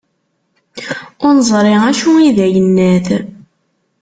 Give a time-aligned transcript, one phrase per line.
[1.25, 3.07] Ur nezṛi acu i d ayennat.